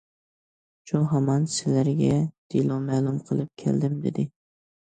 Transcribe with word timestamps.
شۇ 0.91 1.01
ھامان 1.11 1.45
سىلەرگە 1.57 2.17
دېلو 2.55 2.79
مەلۇم 2.89 3.23
قىلىپ 3.29 3.55
كەلدىم،- 3.65 4.01
دېدى. 4.09 4.27